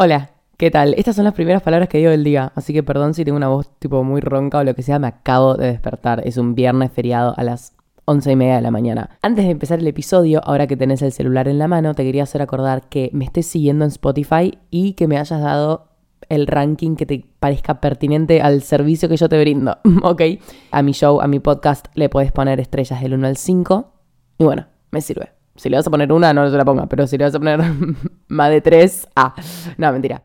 Hola, 0.00 0.30
¿qué 0.56 0.70
tal? 0.70 0.94
Estas 0.96 1.16
son 1.16 1.24
las 1.24 1.34
primeras 1.34 1.60
palabras 1.60 1.88
que 1.88 1.98
digo 1.98 2.12
del 2.12 2.22
día, 2.22 2.52
así 2.54 2.72
que 2.72 2.84
perdón 2.84 3.14
si 3.14 3.24
tengo 3.24 3.36
una 3.36 3.48
voz 3.48 3.68
tipo 3.80 4.04
muy 4.04 4.20
ronca 4.20 4.58
o 4.58 4.62
lo 4.62 4.72
que 4.76 4.82
sea, 4.84 5.00
me 5.00 5.08
acabo 5.08 5.56
de 5.56 5.66
despertar. 5.66 6.22
Es 6.24 6.36
un 6.36 6.54
viernes 6.54 6.92
feriado 6.92 7.34
a 7.36 7.42
las 7.42 7.72
once 8.04 8.30
y 8.30 8.36
media 8.36 8.54
de 8.54 8.62
la 8.62 8.70
mañana. 8.70 9.18
Antes 9.22 9.44
de 9.46 9.50
empezar 9.50 9.80
el 9.80 9.88
episodio, 9.88 10.40
ahora 10.44 10.68
que 10.68 10.76
tenés 10.76 11.02
el 11.02 11.10
celular 11.10 11.48
en 11.48 11.58
la 11.58 11.66
mano, 11.66 11.94
te 11.94 12.04
quería 12.04 12.22
hacer 12.22 12.42
acordar 12.42 12.88
que 12.88 13.10
me 13.12 13.24
estés 13.24 13.48
siguiendo 13.48 13.84
en 13.84 13.88
Spotify 13.88 14.56
y 14.70 14.92
que 14.92 15.08
me 15.08 15.18
hayas 15.18 15.40
dado 15.40 15.88
el 16.28 16.46
ranking 16.46 16.94
que 16.94 17.04
te 17.04 17.26
parezca 17.40 17.80
pertinente 17.80 18.40
al 18.40 18.62
servicio 18.62 19.08
que 19.08 19.16
yo 19.16 19.28
te 19.28 19.40
brindo, 19.40 19.78
¿ok? 20.04 20.22
A 20.70 20.82
mi 20.82 20.92
show, 20.92 21.20
a 21.20 21.26
mi 21.26 21.40
podcast, 21.40 21.88
le 21.94 22.08
puedes 22.08 22.30
poner 22.30 22.60
estrellas 22.60 23.02
del 23.02 23.14
1 23.14 23.26
al 23.26 23.36
5 23.36 23.92
y 24.38 24.44
bueno, 24.44 24.68
me 24.92 25.00
sirve. 25.00 25.37
Si 25.58 25.68
le 25.68 25.76
vas 25.76 25.86
a 25.86 25.90
poner 25.90 26.12
una, 26.12 26.32
no 26.32 26.48
se 26.48 26.56
la 26.56 26.64
ponga, 26.64 26.86
pero 26.86 27.06
si 27.06 27.18
le 27.18 27.24
vas 27.24 27.34
a 27.34 27.38
poner 27.38 27.60
más 28.28 28.50
de 28.50 28.60
tres, 28.60 29.08
ah, 29.16 29.34
no, 29.76 29.92
mentira. 29.92 30.22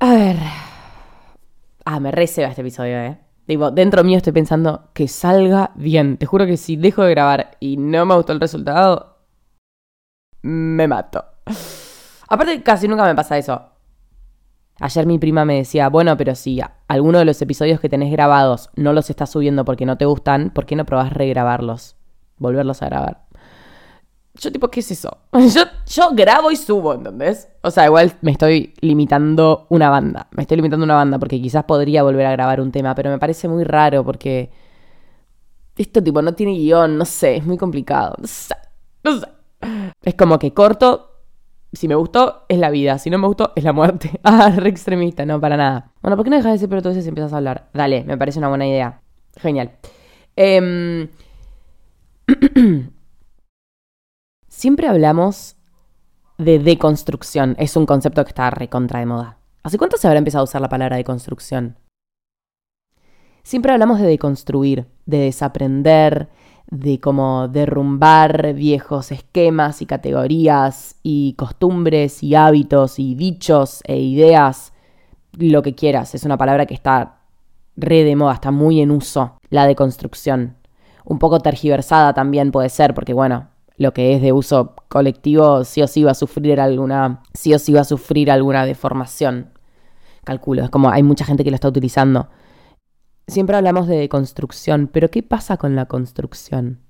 A 0.00 0.14
ver. 0.14 0.36
Ah, 1.84 2.00
me 2.00 2.10
receba 2.10 2.48
este 2.48 2.62
episodio, 2.62 2.98
eh. 2.98 3.18
Digo, 3.46 3.70
dentro 3.70 4.04
mío 4.04 4.16
estoy 4.16 4.32
pensando 4.32 4.90
que 4.92 5.08
salga 5.08 5.70
bien. 5.76 6.16
Te 6.18 6.26
juro 6.26 6.46
que 6.46 6.56
si 6.56 6.76
dejo 6.76 7.02
de 7.02 7.10
grabar 7.10 7.56
y 7.60 7.76
no 7.76 8.04
me 8.06 8.14
gustó 8.16 8.32
el 8.32 8.40
resultado, 8.40 9.18
me 10.42 10.88
mato. 10.88 11.24
Aparte, 12.28 12.62
casi 12.62 12.88
nunca 12.88 13.04
me 13.04 13.14
pasa 13.14 13.38
eso. 13.38 13.70
Ayer 14.80 15.06
mi 15.06 15.18
prima 15.18 15.44
me 15.44 15.56
decía, 15.56 15.88
bueno, 15.90 16.16
pero 16.16 16.34
si 16.34 16.60
alguno 16.88 17.18
de 17.18 17.24
los 17.24 17.40
episodios 17.42 17.80
que 17.80 17.88
tenés 17.88 18.10
grabados 18.10 18.70
no 18.76 18.92
los 18.92 19.10
estás 19.10 19.30
subiendo 19.30 19.64
porque 19.64 19.84
no 19.84 19.98
te 19.98 20.06
gustan, 20.06 20.50
¿por 20.50 20.64
qué 20.64 20.74
no 20.74 20.86
probás 20.86 21.12
regrabarlos? 21.12 21.96
Volverlos 22.38 22.82
a 22.82 22.86
grabar. 22.86 23.29
Yo 24.34 24.52
tipo, 24.52 24.68
¿qué 24.68 24.80
es 24.80 24.90
eso? 24.90 25.18
Yo, 25.32 25.62
yo 25.86 26.10
grabo 26.12 26.50
y 26.50 26.56
subo, 26.56 26.94
¿entendés? 26.94 27.48
O 27.62 27.70
sea, 27.70 27.86
igual 27.86 28.12
me 28.22 28.30
estoy 28.30 28.74
limitando 28.80 29.66
una 29.70 29.90
banda. 29.90 30.28
Me 30.30 30.42
estoy 30.42 30.56
limitando 30.56 30.84
una 30.84 30.94
banda 30.94 31.18
porque 31.18 31.40
quizás 31.40 31.64
podría 31.64 32.02
volver 32.02 32.26
a 32.26 32.32
grabar 32.32 32.60
un 32.60 32.70
tema, 32.70 32.94
pero 32.94 33.10
me 33.10 33.18
parece 33.18 33.48
muy 33.48 33.64
raro 33.64 34.04
porque 34.04 34.50
esto 35.76 36.02
tipo 36.02 36.22
no 36.22 36.34
tiene 36.34 36.52
guion, 36.52 36.96
no 36.96 37.04
sé, 37.04 37.36
es 37.36 37.44
muy 37.44 37.58
complicado. 37.58 38.14
No 38.18 38.26
sé, 38.26 38.54
no 39.02 39.18
sé. 39.18 39.26
Es 40.02 40.14
como 40.14 40.38
que 40.38 40.54
corto, 40.54 41.10
si 41.72 41.88
me 41.88 41.96
gustó, 41.96 42.44
es 42.48 42.58
la 42.58 42.70
vida. 42.70 42.98
Si 42.98 43.10
no 43.10 43.18
me 43.18 43.26
gustó, 43.26 43.52
es 43.56 43.64
la 43.64 43.72
muerte. 43.72 44.20
Ah, 44.22 44.50
re 44.56 44.68
extremista, 44.68 45.26
no, 45.26 45.40
para 45.40 45.56
nada. 45.56 45.92
Bueno, 46.02 46.16
¿por 46.16 46.24
qué 46.24 46.30
no 46.30 46.36
dejas 46.36 46.50
de 46.50 46.52
decir 46.52 46.68
pero 46.68 46.78
entonces 46.78 47.06
empiezas 47.06 47.32
a 47.32 47.38
hablar? 47.38 47.68
Dale, 47.74 48.04
me 48.04 48.16
parece 48.16 48.38
una 48.38 48.48
buena 48.48 48.66
idea. 48.66 49.00
Genial. 49.36 49.72
Eh... 50.36 51.08
Siempre 54.60 54.88
hablamos 54.88 55.56
de 56.36 56.58
deconstrucción. 56.58 57.56
Es 57.58 57.76
un 57.76 57.86
concepto 57.86 58.22
que 58.24 58.28
está 58.28 58.50
recontra 58.50 59.00
de 59.00 59.06
moda. 59.06 59.38
¿Hace 59.62 59.78
cuánto 59.78 59.96
se 59.96 60.06
habrá 60.06 60.18
empezado 60.18 60.42
a 60.42 60.44
usar 60.44 60.60
la 60.60 60.68
palabra 60.68 60.98
deconstrucción? 60.98 61.78
Siempre 63.42 63.72
hablamos 63.72 64.00
de 64.00 64.06
deconstruir, 64.06 64.84
de 65.06 65.16
desaprender, 65.20 66.28
de 66.66 67.00
cómo 67.00 67.48
derrumbar 67.48 68.52
viejos 68.52 69.12
esquemas 69.12 69.80
y 69.80 69.86
categorías 69.86 70.96
y 71.02 71.32
costumbres 71.38 72.22
y 72.22 72.34
hábitos 72.34 72.98
y 72.98 73.14
dichos 73.14 73.80
e 73.86 73.98
ideas, 73.98 74.74
lo 75.38 75.62
que 75.62 75.74
quieras. 75.74 76.14
Es 76.14 76.24
una 76.24 76.36
palabra 76.36 76.66
que 76.66 76.74
está 76.74 77.22
re 77.76 78.04
de 78.04 78.14
moda, 78.14 78.34
está 78.34 78.50
muy 78.50 78.82
en 78.82 78.90
uso, 78.90 79.38
la 79.48 79.66
deconstrucción. 79.66 80.58
Un 81.06 81.18
poco 81.18 81.40
tergiversada 81.40 82.12
también 82.12 82.52
puede 82.52 82.68
ser, 82.68 82.92
porque 82.92 83.14
bueno, 83.14 83.48
lo 83.80 83.94
que 83.94 84.14
es 84.14 84.20
de 84.20 84.34
uso 84.34 84.74
colectivo 84.88 85.64
sí 85.64 85.80
o 85.80 85.86
sí 85.86 86.04
va 86.04 86.10
a 86.10 86.14
sufrir 86.14 86.60
alguna, 86.60 87.22
sí 87.32 87.54
o 87.54 87.58
sí 87.58 87.72
va 87.72 87.80
a 87.80 87.84
sufrir 87.84 88.30
alguna 88.30 88.66
deformación. 88.66 89.54
Calculo, 90.22 90.64
es 90.64 90.68
como 90.68 90.90
hay 90.90 91.02
mucha 91.02 91.24
gente 91.24 91.44
que 91.44 91.50
lo 91.50 91.54
está 91.54 91.68
utilizando. 91.68 92.28
Siempre 93.26 93.56
hablamos 93.56 93.86
de 93.86 94.06
construcción, 94.10 94.90
pero 94.92 95.10
¿qué 95.10 95.22
pasa 95.22 95.56
con 95.56 95.76
la 95.76 95.86
construcción? 95.86 96.80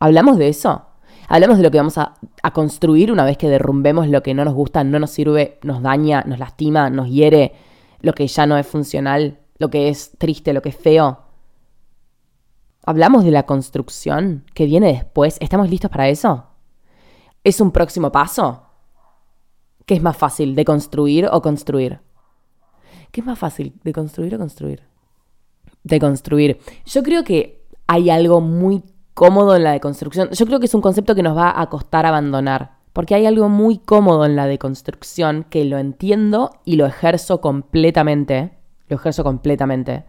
¿Hablamos 0.00 0.38
de 0.38 0.48
eso? 0.48 0.86
Hablamos 1.28 1.58
de 1.58 1.62
lo 1.62 1.70
que 1.70 1.78
vamos 1.78 1.98
a, 1.98 2.14
a, 2.42 2.52
construir 2.52 3.12
una 3.12 3.24
vez 3.24 3.38
que 3.38 3.48
derrumbemos 3.48 4.08
lo 4.08 4.24
que 4.24 4.34
no 4.34 4.44
nos 4.44 4.54
gusta, 4.54 4.82
no 4.82 4.98
nos 4.98 5.12
sirve, 5.12 5.60
nos 5.62 5.82
daña, 5.82 6.24
nos 6.26 6.40
lastima, 6.40 6.90
nos 6.90 7.08
hiere, 7.08 7.52
lo 8.00 8.12
que 8.12 8.26
ya 8.26 8.44
no 8.46 8.58
es 8.58 8.66
funcional, 8.66 9.38
lo 9.58 9.70
que 9.70 9.88
es 9.88 10.18
triste, 10.18 10.52
lo 10.52 10.62
que 10.62 10.70
es 10.70 10.76
feo. 10.76 11.20
¿Hablamos 12.86 13.24
de 13.24 13.30
la 13.30 13.44
construcción 13.44 14.44
que 14.52 14.66
viene 14.66 14.88
después? 14.88 15.38
¿Estamos 15.40 15.70
listos 15.70 15.90
para 15.90 16.10
eso? 16.10 16.44
¿Es 17.42 17.62
un 17.62 17.70
próximo 17.70 18.12
paso? 18.12 18.64
¿Qué 19.86 19.94
es 19.94 20.02
más 20.02 20.16
fácil, 20.18 20.54
de 20.54 20.66
construir 20.66 21.26
o 21.32 21.40
construir? 21.40 22.00
¿Qué 23.10 23.22
es 23.22 23.26
más 23.26 23.38
fácil, 23.38 23.72
de 23.84 23.92
construir 23.94 24.34
o 24.34 24.38
construir? 24.38 24.82
De 25.82 25.98
construir. 25.98 26.58
Yo 26.84 27.02
creo 27.02 27.24
que 27.24 27.64
hay 27.86 28.10
algo 28.10 28.42
muy 28.42 28.82
cómodo 29.14 29.56
en 29.56 29.64
la 29.64 29.72
deconstrucción. 29.72 30.28
Yo 30.32 30.44
creo 30.44 30.60
que 30.60 30.66
es 30.66 30.74
un 30.74 30.82
concepto 30.82 31.14
que 31.14 31.22
nos 31.22 31.36
va 31.36 31.58
a 31.58 31.70
costar 31.70 32.04
abandonar, 32.04 32.76
porque 32.92 33.14
hay 33.14 33.24
algo 33.24 33.48
muy 33.48 33.78
cómodo 33.78 34.26
en 34.26 34.36
la 34.36 34.46
deconstrucción 34.46 35.46
que 35.48 35.64
lo 35.64 35.78
entiendo 35.78 36.50
y 36.66 36.76
lo 36.76 36.84
ejerzo 36.84 37.40
completamente. 37.40 38.58
Lo 38.88 38.96
ejerzo 38.96 39.24
completamente 39.24 40.04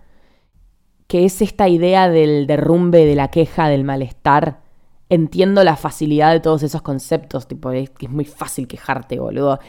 que 1.08 1.26
es 1.26 1.42
esta 1.42 1.70
idea 1.70 2.10
del 2.10 2.48
derrumbe, 2.48 3.06
de 3.06 3.16
la 3.16 3.30
queja, 3.30 3.70
del 3.70 3.84
malestar. 3.84 4.62
Entiendo 5.10 5.64
la 5.64 5.76
facilidad 5.76 6.32
de 6.32 6.40
todos 6.40 6.64
esos 6.64 6.82
conceptos, 6.82 7.48
tipo, 7.48 7.72
es 7.72 7.90
que 7.92 8.08
es 8.08 8.12
muy 8.12 8.26
fácil 8.26 8.68
quejarte, 8.68 9.20
boludo. 9.20 9.60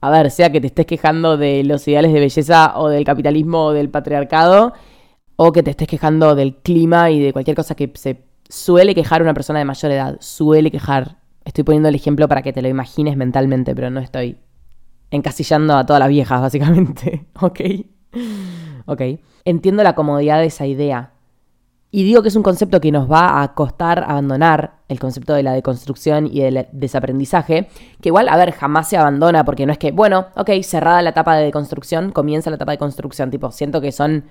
A 0.00 0.10
ver, 0.10 0.30
sea 0.30 0.52
que 0.52 0.60
te 0.60 0.66
estés 0.66 0.86
quejando 0.86 1.36
de 1.36 1.64
los 1.64 1.86
ideales 1.88 2.12
de 2.12 2.20
belleza 2.20 2.78
o 2.78 2.88
del 2.88 3.04
capitalismo 3.04 3.64
o 3.66 3.72
del 3.72 3.88
patriarcado, 3.88 4.74
o 5.36 5.52
que 5.52 5.62
te 5.62 5.70
estés 5.70 5.88
quejando 5.88 6.34
del 6.34 6.56
clima 6.56 7.10
y 7.10 7.20
de 7.20 7.32
cualquier 7.32 7.56
cosa 7.56 7.74
que 7.74 7.90
se 7.94 8.24
suele 8.48 8.94
quejar 8.94 9.22
una 9.22 9.34
persona 9.34 9.58
de 9.58 9.64
mayor 9.64 9.92
edad, 9.92 10.16
suele 10.20 10.70
quejar. 10.70 11.18
Estoy 11.44 11.64
poniendo 11.64 11.88
el 11.88 11.94
ejemplo 11.94 12.28
para 12.28 12.42
que 12.42 12.52
te 12.52 12.62
lo 12.62 12.68
imagines 12.68 13.16
mentalmente, 13.16 13.74
pero 13.74 13.90
no 13.90 14.00
estoy 14.00 14.38
encasillando 15.10 15.76
a 15.76 15.86
todas 15.86 16.00
las 16.00 16.08
viejas, 16.08 16.40
básicamente, 16.40 17.26
¿ok? 17.40 17.60
¿Ok? 18.86 19.02
Entiendo 19.44 19.82
la 19.82 19.94
comodidad 19.94 20.40
de 20.40 20.46
esa 20.46 20.66
idea. 20.66 21.12
Y 21.90 22.02
digo 22.02 22.22
que 22.22 22.28
es 22.28 22.36
un 22.36 22.42
concepto 22.42 22.80
que 22.80 22.90
nos 22.90 23.10
va 23.10 23.42
a 23.42 23.54
costar 23.54 24.04
abandonar, 24.04 24.76
el 24.88 24.98
concepto 24.98 25.34
de 25.34 25.42
la 25.42 25.52
deconstrucción 25.52 26.26
y 26.26 26.40
del 26.40 26.66
desaprendizaje, 26.72 27.68
que 28.00 28.08
igual, 28.08 28.28
a 28.28 28.36
ver, 28.36 28.52
jamás 28.52 28.88
se 28.88 28.96
abandona, 28.96 29.44
porque 29.44 29.66
no 29.66 29.72
es 29.72 29.78
que, 29.78 29.92
bueno, 29.92 30.26
ok, 30.36 30.50
cerrada 30.62 31.02
la 31.02 31.10
etapa 31.10 31.36
de 31.36 31.44
deconstrucción, 31.44 32.10
comienza 32.12 32.50
la 32.50 32.56
etapa 32.56 32.72
de 32.72 32.78
construcción, 32.78 33.30
tipo, 33.30 33.50
siento 33.50 33.80
que 33.80 33.92
son 33.92 34.24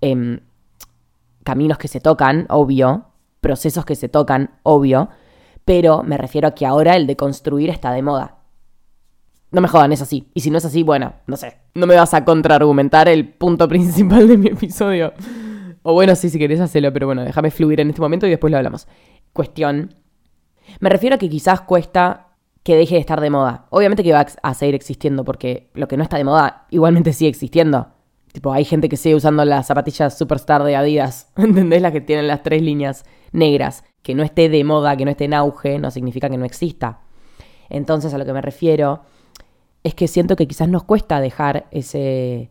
eh, 0.00 0.40
caminos 1.44 1.78
que 1.78 1.88
se 1.88 2.00
tocan, 2.00 2.46
obvio, 2.48 3.04
procesos 3.40 3.84
que 3.84 3.94
se 3.94 4.08
tocan, 4.08 4.58
obvio, 4.62 5.10
pero 5.64 6.02
me 6.02 6.18
refiero 6.18 6.48
a 6.48 6.54
que 6.54 6.66
ahora 6.66 6.96
el 6.96 7.06
de 7.06 7.16
construir 7.16 7.70
está 7.70 7.92
de 7.92 8.02
moda. 8.02 8.38
No 9.54 9.60
me 9.60 9.68
jodan, 9.68 9.92
es 9.92 10.02
así. 10.02 10.28
Y 10.34 10.40
si 10.40 10.50
no 10.50 10.58
es 10.58 10.64
así, 10.64 10.82
bueno, 10.82 11.14
no 11.28 11.36
sé. 11.36 11.58
No 11.74 11.86
me 11.86 11.94
vas 11.94 12.12
a 12.12 12.24
contraargumentar 12.24 13.08
el 13.08 13.28
punto 13.28 13.68
principal 13.70 14.26
de 14.26 14.36
mi 14.36 14.48
episodio. 14.48 15.12
O 15.84 15.92
bueno, 15.92 16.16
sí, 16.16 16.28
si 16.28 16.40
querés 16.40 16.58
hacerlo, 16.58 16.92
pero 16.92 17.06
bueno, 17.06 17.22
déjame 17.22 17.52
fluir 17.52 17.78
en 17.78 17.90
este 17.90 18.00
momento 18.00 18.26
y 18.26 18.30
después 18.30 18.50
lo 18.50 18.56
hablamos. 18.56 18.88
Cuestión. 19.32 19.94
Me 20.80 20.88
refiero 20.88 21.14
a 21.14 21.18
que 21.18 21.28
quizás 21.28 21.60
cuesta 21.60 22.30
que 22.64 22.74
deje 22.74 22.96
de 22.96 23.00
estar 23.00 23.20
de 23.20 23.30
moda. 23.30 23.66
Obviamente 23.70 24.02
que 24.02 24.12
va 24.12 24.26
a 24.42 24.54
seguir 24.54 24.74
existiendo 24.74 25.24
porque 25.24 25.70
lo 25.74 25.86
que 25.86 25.96
no 25.96 26.02
está 26.02 26.16
de 26.16 26.24
moda 26.24 26.66
igualmente 26.70 27.12
sigue 27.12 27.30
existiendo. 27.30 27.92
Tipo, 28.32 28.52
hay 28.52 28.64
gente 28.64 28.88
que 28.88 28.96
sigue 28.96 29.14
usando 29.14 29.44
las 29.44 29.68
zapatillas 29.68 30.18
Superstar 30.18 30.64
de 30.64 30.74
Adidas. 30.74 31.30
¿Entendés? 31.36 31.80
Las 31.80 31.92
que 31.92 32.00
tienen 32.00 32.26
las 32.26 32.42
tres 32.42 32.60
líneas 32.60 33.04
negras. 33.30 33.84
Que 34.02 34.16
no 34.16 34.24
esté 34.24 34.48
de 34.48 34.64
moda, 34.64 34.96
que 34.96 35.04
no 35.04 35.12
esté 35.12 35.26
en 35.26 35.34
auge, 35.34 35.78
no 35.78 35.92
significa 35.92 36.28
que 36.28 36.38
no 36.38 36.44
exista. 36.44 37.02
Entonces, 37.68 38.12
a 38.14 38.18
lo 38.18 38.24
que 38.24 38.32
me 38.32 38.42
refiero 38.42 39.02
es 39.84 39.94
que 39.94 40.08
siento 40.08 40.34
que 40.34 40.48
quizás 40.48 40.68
nos 40.68 40.82
cuesta 40.82 41.20
dejar 41.20 41.68
ese, 41.70 42.50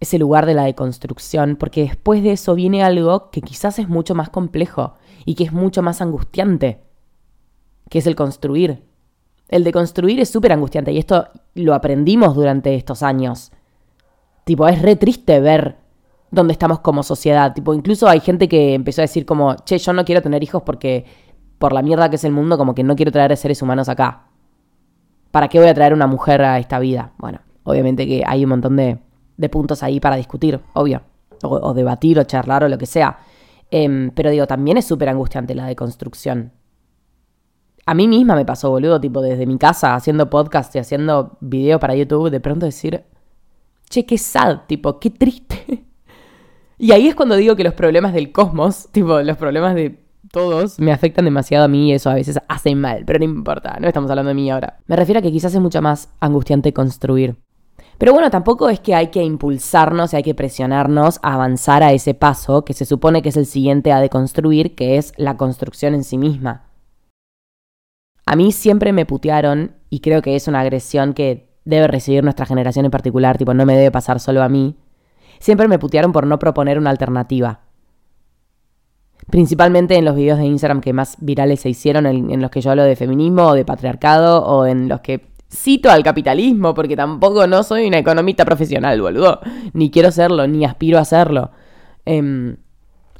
ese 0.00 0.18
lugar 0.18 0.44
de 0.44 0.54
la 0.54 0.64
deconstrucción, 0.64 1.56
porque 1.56 1.82
después 1.82 2.22
de 2.22 2.32
eso 2.32 2.54
viene 2.54 2.82
algo 2.82 3.30
que 3.30 3.40
quizás 3.40 3.78
es 3.78 3.88
mucho 3.88 4.14
más 4.14 4.28
complejo 4.28 4.94
y 5.24 5.36
que 5.36 5.44
es 5.44 5.52
mucho 5.52 5.82
más 5.82 6.02
angustiante, 6.02 6.82
que 7.88 7.98
es 8.00 8.06
el 8.06 8.16
construir. 8.16 8.82
El 9.48 9.62
de 9.62 9.72
construir 9.72 10.18
es 10.18 10.30
súper 10.30 10.52
angustiante 10.52 10.90
y 10.90 10.98
esto 10.98 11.28
lo 11.54 11.74
aprendimos 11.74 12.34
durante 12.34 12.74
estos 12.74 13.04
años. 13.04 13.52
Tipo, 14.44 14.66
es 14.66 14.82
re 14.82 14.96
triste 14.96 15.38
ver 15.38 15.76
dónde 16.32 16.52
estamos 16.52 16.80
como 16.80 17.04
sociedad. 17.04 17.54
Tipo, 17.54 17.72
incluso 17.72 18.08
hay 18.08 18.18
gente 18.18 18.48
que 18.48 18.74
empezó 18.74 19.00
a 19.00 19.04
decir 19.04 19.24
como, 19.24 19.54
che, 19.64 19.78
yo 19.78 19.92
no 19.92 20.04
quiero 20.04 20.22
tener 20.22 20.42
hijos 20.42 20.62
porque 20.64 21.04
por 21.58 21.72
la 21.72 21.82
mierda 21.82 22.10
que 22.10 22.16
es 22.16 22.24
el 22.24 22.32
mundo, 22.32 22.58
como 22.58 22.74
que 22.74 22.82
no 22.82 22.96
quiero 22.96 23.12
traer 23.12 23.36
seres 23.36 23.62
humanos 23.62 23.88
acá. 23.88 24.33
¿Para 25.34 25.48
qué 25.48 25.58
voy 25.58 25.66
a 25.66 25.74
traer 25.74 25.92
una 25.92 26.06
mujer 26.06 26.42
a 26.42 26.60
esta 26.60 26.78
vida? 26.78 27.12
Bueno, 27.18 27.40
obviamente 27.64 28.06
que 28.06 28.22
hay 28.24 28.44
un 28.44 28.50
montón 28.50 28.76
de, 28.76 29.00
puntos 29.48 29.82
ahí 29.82 29.98
para 29.98 30.14
discutir, 30.14 30.60
obvio, 30.74 31.02
o, 31.42 31.74
debatir 31.74 32.20
o 32.20 32.22
charlar 32.22 32.62
o 32.62 32.68
lo 32.68 32.78
que 32.78 32.86
sea. 32.86 33.18
Em, 33.68 34.12
pero 34.12 34.30
digo, 34.30 34.46
también 34.46 34.76
es 34.76 34.84
súper 34.84 35.08
angustiante 35.08 35.56
la 35.56 35.66
deconstrucción. 35.66 36.52
a 37.84 37.94
mí 37.94 38.06
misma 38.06 38.36
me 38.36 38.44
pasó, 38.44 38.70
boludo, 38.70 39.00
tipo 39.00 39.20
desde 39.20 39.44
mi 39.44 39.58
casa, 39.58 39.96
haciendo 39.96 40.30
podcast 40.30 40.72
y 40.76 40.78
haciendo 40.78 41.36
video 41.40 41.80
para 41.80 41.96
YouTube, 41.96 42.30
de 42.30 42.38
pronto 42.38 42.64
decir, 42.66 43.02
che, 43.90 44.06
qué 44.06 44.18
sad, 44.18 44.60
tipo, 44.68 45.00
qué 45.00 45.10
triste. 45.10 45.84
Y 46.76 46.90
ahí 46.92 47.06
es 47.06 47.14
cuando 47.14 47.36
digo 47.36 47.54
que 47.56 47.64
los 47.64 47.74
problemas 47.74 48.12
del 48.12 48.30
cosmos, 48.30 48.88
tipo, 48.92 49.20
los 49.20 49.36
problemas 49.36 49.74
de 49.74 50.03
todos, 50.30 50.78
me 50.78 50.92
afectan 50.92 51.24
demasiado 51.24 51.64
a 51.64 51.68
mí 51.68 51.90
y 51.90 51.92
eso 51.92 52.10
a 52.10 52.14
veces 52.14 52.38
hace 52.48 52.74
mal, 52.74 53.04
pero 53.06 53.18
no 53.18 53.24
importa, 53.24 53.78
no 53.80 53.86
estamos 53.86 54.10
hablando 54.10 54.28
de 54.28 54.34
mí 54.34 54.50
ahora. 54.50 54.78
Me 54.86 54.96
refiero 54.96 55.18
a 55.18 55.22
que 55.22 55.32
quizás 55.32 55.54
es 55.54 55.60
mucho 55.60 55.82
más 55.82 56.10
angustiante 56.20 56.72
construir. 56.72 57.36
Pero 57.98 58.12
bueno, 58.12 58.30
tampoco 58.30 58.68
es 58.68 58.80
que 58.80 58.94
hay 58.94 59.08
que 59.08 59.22
impulsarnos 59.22 60.12
y 60.12 60.16
hay 60.16 60.22
que 60.22 60.34
presionarnos 60.34 61.20
a 61.22 61.34
avanzar 61.34 61.82
a 61.82 61.92
ese 61.92 62.14
paso 62.14 62.64
que 62.64 62.72
se 62.72 62.84
supone 62.84 63.22
que 63.22 63.28
es 63.28 63.36
el 63.36 63.46
siguiente 63.46 63.92
a 63.92 64.00
deconstruir, 64.00 64.74
que 64.74 64.96
es 64.96 65.12
la 65.16 65.36
construcción 65.36 65.94
en 65.94 66.04
sí 66.04 66.18
misma. 66.18 66.64
A 68.26 68.36
mí 68.36 68.52
siempre 68.52 68.92
me 68.92 69.06
putearon 69.06 69.76
y 69.90 70.00
creo 70.00 70.22
que 70.22 70.34
es 70.34 70.48
una 70.48 70.60
agresión 70.60 71.12
que 71.12 71.54
debe 71.64 71.86
recibir 71.86 72.24
nuestra 72.24 72.46
generación 72.46 72.84
en 72.84 72.90
particular, 72.90 73.38
tipo, 73.38 73.54
no 73.54 73.64
me 73.64 73.76
debe 73.76 73.90
pasar 73.90 74.18
solo 74.18 74.42
a 74.42 74.48
mí. 74.48 74.76
Siempre 75.38 75.68
me 75.68 75.78
putearon 75.78 76.12
por 76.12 76.26
no 76.26 76.38
proponer 76.38 76.78
una 76.78 76.90
alternativa. 76.90 77.63
Principalmente 79.30 79.96
en 79.96 80.04
los 80.04 80.14
videos 80.14 80.38
de 80.38 80.44
Instagram 80.44 80.80
que 80.80 80.92
más 80.92 81.16
virales 81.20 81.60
se 81.60 81.70
hicieron, 81.70 82.06
en, 82.06 82.40
los 82.40 82.50
que 82.50 82.60
yo 82.60 82.70
hablo 82.70 82.84
de 82.84 82.96
feminismo 82.96 83.48
o 83.48 83.54
de 83.54 83.64
patriarcado, 83.64 84.44
o 84.44 84.66
en 84.66 84.88
los 84.88 85.00
que 85.00 85.26
cito 85.50 85.90
al 85.90 86.02
capitalismo, 86.02 86.74
porque 86.74 86.96
tampoco 86.96 87.46
no 87.46 87.62
soy 87.62 87.86
una 87.86 87.98
economista 87.98 88.44
profesional, 88.44 89.00
boludo. 89.00 89.40
Ni 89.72 89.90
quiero 89.90 90.10
serlo, 90.10 90.46
ni 90.46 90.64
aspiro 90.64 90.98
a 90.98 91.04
serlo. 91.04 91.50
Eh, 92.06 92.56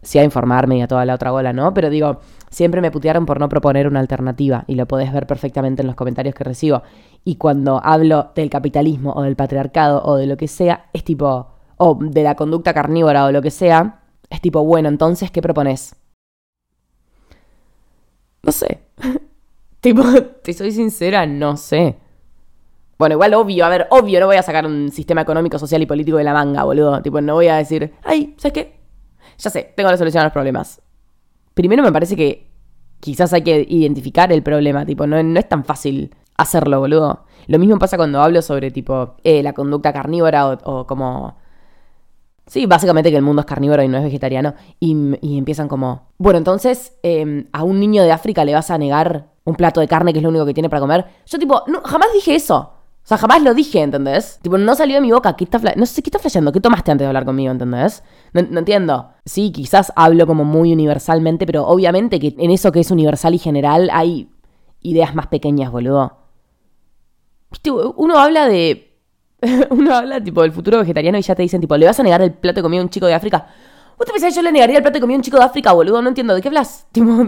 sí 0.04 0.18
a 0.18 0.24
informarme 0.24 0.78
y 0.78 0.82
a 0.82 0.88
toda 0.88 1.04
la 1.04 1.14
otra 1.14 1.30
bola, 1.30 1.52
¿no? 1.52 1.74
Pero 1.74 1.90
digo, 1.90 2.20
siempre 2.50 2.80
me 2.80 2.90
putearon 2.90 3.26
por 3.26 3.40
no 3.40 3.48
proponer 3.48 3.88
una 3.88 4.00
alternativa, 4.00 4.64
y 4.66 4.76
lo 4.76 4.86
podés 4.86 5.12
ver 5.12 5.26
perfectamente 5.26 5.82
en 5.82 5.86
los 5.86 5.96
comentarios 5.96 6.34
que 6.34 6.44
recibo. 6.44 6.82
Y 7.24 7.36
cuando 7.36 7.80
hablo 7.82 8.30
del 8.34 8.50
capitalismo 8.50 9.12
o 9.12 9.22
del 9.22 9.36
patriarcado 9.36 10.02
o 10.04 10.16
de 10.16 10.26
lo 10.26 10.36
que 10.36 10.48
sea, 10.48 10.86
es 10.92 11.02
tipo, 11.02 11.48
o 11.78 11.98
de 12.00 12.22
la 12.22 12.36
conducta 12.36 12.72
carnívora 12.74 13.24
o 13.24 13.32
lo 13.32 13.42
que 13.42 13.50
sea, 13.50 14.03
es 14.34 14.40
tipo, 14.40 14.64
bueno, 14.64 14.88
entonces, 14.88 15.30
¿qué 15.30 15.40
propones? 15.42 15.96
No 18.42 18.52
sé. 18.52 18.82
tipo, 19.80 20.02
te 20.42 20.52
soy 20.52 20.72
sincera, 20.72 21.26
no 21.26 21.56
sé. 21.56 21.96
Bueno, 22.98 23.14
igual 23.14 23.34
obvio, 23.34 23.64
a 23.64 23.68
ver, 23.68 23.86
obvio, 23.90 24.20
no 24.20 24.26
voy 24.26 24.36
a 24.36 24.42
sacar 24.42 24.66
un 24.66 24.90
sistema 24.90 25.22
económico, 25.22 25.58
social 25.58 25.82
y 25.82 25.86
político 25.86 26.16
de 26.16 26.24
la 26.24 26.32
manga, 26.32 26.64
boludo. 26.64 27.02
Tipo, 27.02 27.20
no 27.20 27.34
voy 27.34 27.48
a 27.48 27.56
decir, 27.56 27.92
ay, 28.04 28.34
¿sabes 28.38 28.52
qué? 28.52 28.80
Ya 29.38 29.50
sé, 29.50 29.72
tengo 29.76 29.90
la 29.90 29.96
solución 29.96 30.20
a 30.20 30.24
los 30.24 30.32
problemas. 30.32 30.80
Primero 31.54 31.82
me 31.82 31.92
parece 31.92 32.16
que 32.16 32.50
quizás 33.00 33.32
hay 33.32 33.42
que 33.42 33.66
identificar 33.68 34.32
el 34.32 34.42
problema, 34.42 34.86
tipo, 34.86 35.06
no, 35.06 35.22
no 35.22 35.38
es 35.38 35.48
tan 35.48 35.64
fácil 35.64 36.14
hacerlo, 36.36 36.80
boludo. 36.80 37.24
Lo 37.46 37.58
mismo 37.58 37.78
pasa 37.78 37.96
cuando 37.96 38.20
hablo 38.20 38.42
sobre, 38.42 38.70
tipo, 38.70 39.16
eh, 39.24 39.42
la 39.42 39.52
conducta 39.52 39.92
carnívora 39.92 40.48
o, 40.64 40.86
como... 40.86 41.36
Sí, 42.46 42.66
básicamente 42.66 43.10
que 43.10 43.16
el 43.16 43.22
mundo 43.22 43.40
es 43.40 43.46
carnívoro 43.46 43.82
y 43.82 43.88
no 43.88 43.96
es 43.98 44.04
vegetariano. 44.04 44.54
Y, 44.80 44.92
empiezan 45.38 45.68
como, 45.68 46.08
bueno, 46.18 46.38
entonces 46.38 46.96
em, 47.02 47.46
a 47.52 47.64
un 47.64 47.80
niño 47.80 48.02
de 48.02 48.12
África 48.12 48.44
le 48.44 48.54
vas 48.54 48.70
a 48.70 48.78
negar 48.78 49.32
un 49.44 49.54
plato 49.54 49.80
de 49.80 49.88
carne 49.88 50.12
que 50.12 50.18
es 50.18 50.22
lo 50.22 50.28
único 50.28 50.46
que 50.46 50.54
tiene 50.54 50.68
para 50.68 50.80
comer. 50.80 51.06
Yo 51.26 51.38
tipo, 51.38 51.62
no, 51.66 51.80
jamás 51.82 52.08
dije 52.12 52.34
eso. 52.34 52.74
O 53.04 53.06
sea, 53.06 53.18
jamás 53.18 53.42
lo 53.42 53.52
dije, 53.52 53.82
¿entendés? 53.82 54.38
Tipo, 54.40 54.56
no 54.56 54.74
salió 54.74 54.94
de 54.94 55.02
mi 55.02 55.12
boca. 55.12 55.36
¿Qué 55.36 55.44
está 55.44 55.58
no 55.76 55.84
sé 55.84 56.02
qué 56.02 56.08
está 56.08 56.18
flasheando. 56.18 56.52
¿Qué 56.52 56.60
tomaste 56.60 56.90
antes 56.90 57.04
de 57.04 57.08
hablar 57.08 57.26
conmigo, 57.26 57.52
¿entendés? 57.52 58.02
No, 58.32 58.40
entiendo. 58.40 59.10
Sí, 59.26 59.52
quizás 59.52 59.92
hablo 59.94 60.26
como 60.26 60.44
muy 60.44 60.72
universalmente, 60.72 61.44
pero 61.44 61.66
obviamente 61.66 62.18
que 62.18 62.34
en 62.38 62.50
eso 62.50 62.72
que 62.72 62.80
es 62.80 62.90
universal 62.90 63.34
y 63.34 63.38
general 63.38 63.90
hay 63.92 64.30
ideas 64.80 65.14
más 65.14 65.26
pequeñas, 65.26 65.70
boludo. 65.70 66.16
Uno 67.96 68.18
habla 68.18 68.48
de. 68.48 68.93
uno 69.70 69.94
habla, 69.94 70.22
tipo, 70.22 70.42
del 70.42 70.52
futuro 70.52 70.78
vegetariano 70.78 71.18
y 71.18 71.22
ya 71.22 71.34
te 71.34 71.42
dicen, 71.42 71.60
tipo, 71.60 71.76
¿le 71.76 71.86
vas 71.86 71.98
a 72.00 72.02
negar 72.02 72.22
el 72.22 72.32
plato 72.32 72.56
de 72.56 72.62
comida 72.62 72.80
a 72.80 72.84
un 72.84 72.90
chico 72.90 73.06
de 73.06 73.14
África? 73.14 73.46
¿Vos 73.96 74.06
te 74.06 74.12
pensás 74.12 74.30
que 74.30 74.36
yo 74.36 74.42
le 74.42 74.52
negaría 74.52 74.78
el 74.78 74.82
plato 74.82 74.94
de 74.94 75.00
comida 75.00 75.16
un 75.16 75.22
chico 75.22 75.38
de 75.38 75.44
África, 75.44 75.72
boludo? 75.72 76.02
No 76.02 76.08
entiendo. 76.08 76.34
¿De 76.34 76.40
qué 76.40 76.48
hablas? 76.48 76.86
Tipo, 76.92 77.26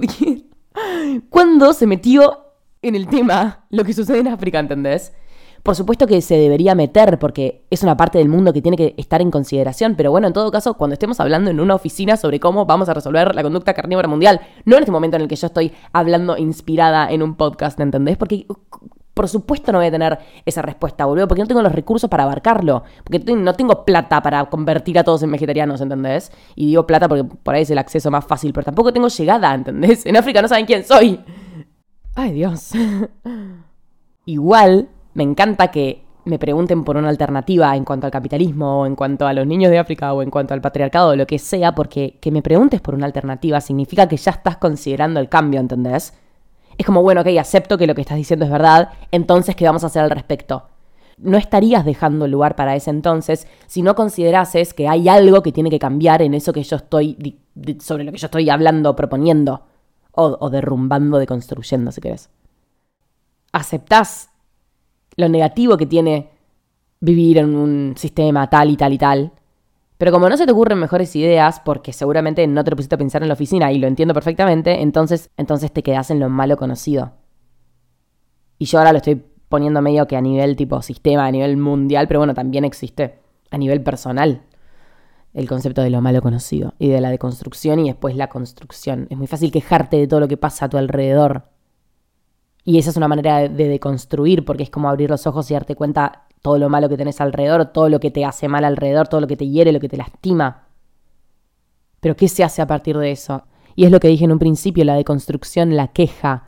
¿Cuándo 1.30 1.72
se 1.72 1.86
metió 1.86 2.46
en 2.82 2.94
el 2.94 3.06
tema 3.08 3.66
lo 3.70 3.84
que 3.84 3.92
sucede 3.92 4.18
en 4.18 4.28
África, 4.28 4.58
¿entendés? 4.58 5.12
Por 5.62 5.74
supuesto 5.74 6.06
que 6.06 6.20
se 6.20 6.36
debería 6.36 6.76
meter 6.76 7.18
porque 7.18 7.66
es 7.70 7.82
una 7.82 7.96
parte 7.96 8.18
del 8.18 8.28
mundo 8.28 8.52
que 8.52 8.62
tiene 8.62 8.76
que 8.76 8.94
estar 8.98 9.20
en 9.20 9.32
consideración, 9.32 9.96
pero 9.96 10.12
bueno, 10.12 10.28
en 10.28 10.32
todo 10.32 10.50
caso, 10.52 10.74
cuando 10.74 10.94
estemos 10.94 11.18
hablando 11.18 11.50
en 11.50 11.58
una 11.58 11.74
oficina 11.74 12.16
sobre 12.16 12.38
cómo 12.38 12.66
vamos 12.66 12.88
a 12.88 12.94
resolver 12.94 13.34
la 13.34 13.42
conducta 13.42 13.74
carnívora 13.74 14.06
mundial, 14.06 14.40
no 14.64 14.76
en 14.76 14.82
este 14.82 14.92
momento 14.92 15.16
en 15.16 15.22
el 15.22 15.28
que 15.28 15.34
yo 15.34 15.48
estoy 15.48 15.72
hablando 15.92 16.36
inspirada 16.36 17.10
en 17.10 17.22
un 17.22 17.36
podcast, 17.36 17.80
¿entendés? 17.80 18.16
Porque 18.16 18.46
por 19.16 19.28
supuesto 19.28 19.72
no 19.72 19.78
voy 19.78 19.86
a 19.86 19.90
tener 19.90 20.18
esa 20.44 20.60
respuesta, 20.60 21.06
boludo, 21.06 21.26
porque 21.26 21.40
no 21.40 21.48
tengo 21.48 21.62
los 21.62 21.72
recursos 21.72 22.10
para 22.10 22.24
abarcarlo, 22.24 22.82
porque 23.02 23.18
no 23.34 23.54
tengo 23.54 23.82
plata 23.86 24.22
para 24.22 24.44
convertir 24.44 24.98
a 24.98 25.04
todos 25.04 25.22
en 25.22 25.32
vegetarianos, 25.32 25.80
¿entendés? 25.80 26.30
Y 26.54 26.66
digo 26.66 26.86
plata 26.86 27.08
porque 27.08 27.24
por 27.24 27.54
ahí 27.54 27.62
es 27.62 27.70
el 27.70 27.78
acceso 27.78 28.10
más 28.10 28.26
fácil, 28.26 28.52
pero 28.52 28.66
tampoco 28.66 28.92
tengo 28.92 29.08
llegada, 29.08 29.54
¿entendés? 29.54 30.04
En 30.04 30.18
África 30.18 30.42
no 30.42 30.48
saben 30.48 30.66
quién 30.66 30.84
soy. 30.84 31.18
Ay, 32.14 32.32
Dios. 32.34 32.72
Igual, 34.26 34.90
me 35.14 35.22
encanta 35.22 35.70
que 35.70 36.04
me 36.26 36.38
pregunten 36.38 36.84
por 36.84 36.98
una 36.98 37.08
alternativa 37.08 37.74
en 37.74 37.86
cuanto 37.86 38.04
al 38.04 38.12
capitalismo, 38.12 38.82
o 38.82 38.86
en 38.86 38.96
cuanto 38.96 39.26
a 39.26 39.32
los 39.32 39.46
niños 39.46 39.70
de 39.70 39.78
África, 39.78 40.12
o 40.12 40.22
en 40.22 40.28
cuanto 40.28 40.52
al 40.52 40.60
patriarcado, 40.60 41.12
o 41.12 41.16
lo 41.16 41.26
que 41.26 41.38
sea, 41.38 41.74
porque 41.74 42.18
que 42.20 42.30
me 42.30 42.42
preguntes 42.42 42.82
por 42.82 42.94
una 42.94 43.06
alternativa 43.06 43.62
significa 43.62 44.06
que 44.08 44.18
ya 44.18 44.32
estás 44.32 44.58
considerando 44.58 45.20
el 45.20 45.30
cambio, 45.30 45.58
¿entendés? 45.58 46.12
Es 46.78 46.84
como, 46.86 47.02
bueno, 47.02 47.22
ok, 47.22 47.28
acepto 47.38 47.78
que 47.78 47.86
lo 47.86 47.94
que 47.94 48.02
estás 48.02 48.16
diciendo 48.16 48.44
es 48.44 48.50
verdad, 48.50 48.90
entonces, 49.10 49.56
¿qué 49.56 49.64
vamos 49.64 49.84
a 49.84 49.86
hacer 49.86 50.02
al 50.02 50.10
respecto? 50.10 50.68
No 51.18 51.38
estarías 51.38 51.84
dejando 51.84 52.28
lugar 52.28 52.56
para 52.56 52.76
ese 52.76 52.90
entonces 52.90 53.46
si 53.66 53.80
no 53.80 53.94
considerases 53.94 54.74
que 54.74 54.86
hay 54.86 55.08
algo 55.08 55.42
que 55.42 55.52
tiene 55.52 55.70
que 55.70 55.78
cambiar 55.78 56.20
en 56.20 56.34
eso 56.34 56.52
que 56.52 56.62
yo 56.62 56.76
estoy, 56.76 57.40
sobre 57.80 58.04
lo 58.04 58.12
que 58.12 58.18
yo 58.18 58.26
estoy 58.26 58.50
hablando, 58.50 58.94
proponiendo, 58.94 59.62
o, 60.12 60.36
o 60.38 60.50
derrumbando, 60.50 61.18
deconstruyendo, 61.18 61.92
si 61.92 62.00
querés. 62.00 62.28
Aceptás 63.52 64.30
lo 65.16 65.28
negativo 65.28 65.76
que 65.78 65.86
tiene 65.86 66.30
vivir 67.00 67.38
en 67.38 67.54
un 67.54 67.94
sistema 67.96 68.48
tal 68.50 68.70
y 68.70 68.76
tal 68.76 68.92
y 68.92 68.98
tal. 68.98 69.32
Pero 69.98 70.12
como 70.12 70.28
no 70.28 70.36
se 70.36 70.46
te 70.46 70.52
ocurren 70.52 70.78
mejores 70.78 71.16
ideas, 71.16 71.60
porque 71.64 71.92
seguramente 71.92 72.46
no 72.46 72.62
te 72.64 72.70
lo 72.70 72.76
pusiste 72.76 72.96
a 72.96 72.98
pensar 72.98 73.22
en 73.22 73.28
la 73.28 73.34
oficina 73.34 73.72
y 73.72 73.78
lo 73.78 73.86
entiendo 73.86 74.12
perfectamente, 74.14 74.82
entonces, 74.82 75.30
entonces 75.36 75.72
te 75.72 75.82
quedas 75.82 76.10
en 76.10 76.20
lo 76.20 76.28
malo 76.28 76.56
conocido. 76.56 77.12
Y 78.58 78.66
yo 78.66 78.78
ahora 78.78 78.92
lo 78.92 78.98
estoy 78.98 79.22
poniendo 79.48 79.80
medio 79.80 80.06
que 80.06 80.16
a 80.16 80.20
nivel 80.20 80.56
tipo 80.56 80.82
sistema, 80.82 81.26
a 81.26 81.30
nivel 81.30 81.56
mundial, 81.56 82.08
pero 82.08 82.20
bueno, 82.20 82.34
también 82.34 82.64
existe 82.64 83.18
a 83.50 83.58
nivel 83.58 83.82
personal 83.82 84.42
el 85.32 85.48
concepto 85.48 85.82
de 85.82 85.90
lo 85.90 86.00
malo 86.00 86.22
conocido 86.22 86.74
y 86.78 86.88
de 86.88 87.00
la 87.00 87.10
deconstrucción 87.10 87.78
y 87.78 87.88
después 87.88 88.16
la 88.16 88.28
construcción. 88.28 89.06
Es 89.10 89.18
muy 89.18 89.26
fácil 89.26 89.52
quejarte 89.52 89.96
de 89.98 90.06
todo 90.06 90.20
lo 90.20 90.28
que 90.28 90.38
pasa 90.38 90.64
a 90.64 90.68
tu 90.68 90.78
alrededor 90.78 91.44
y 92.68 92.78
esa 92.78 92.90
es 92.90 92.96
una 92.96 93.06
manera 93.06 93.48
de, 93.48 93.68
deconstruir, 93.68 94.44
porque 94.44 94.64
es 94.64 94.70
como 94.70 94.88
abrir 94.88 95.08
los 95.08 95.28
ojos 95.28 95.48
y 95.50 95.54
darte 95.54 95.76
cuenta 95.76 96.25
todo 96.46 96.58
lo 96.58 96.68
malo 96.68 96.88
que 96.88 96.96
tenés 96.96 97.20
alrededor, 97.20 97.72
todo 97.72 97.88
lo 97.88 97.98
que 97.98 98.12
te 98.12 98.24
hace 98.24 98.46
mal 98.46 98.64
alrededor, 98.64 99.08
todo 99.08 99.20
lo 99.20 99.26
que 99.26 99.36
te 99.36 99.48
hiere, 99.48 99.72
lo 99.72 99.80
que 99.80 99.88
te 99.88 99.96
lastima. 99.96 100.68
Pero 101.98 102.14
¿qué 102.14 102.28
se 102.28 102.44
hace 102.44 102.62
a 102.62 102.68
partir 102.68 102.96
de 102.98 103.10
eso? 103.10 103.42
Y 103.74 103.84
es 103.84 103.90
lo 103.90 103.98
que 103.98 104.06
dije 104.06 104.26
en 104.26 104.30
un 104.30 104.38
principio, 104.38 104.84
la 104.84 104.94
deconstrucción, 104.94 105.74
la 105.74 105.88
queja. 105.88 106.46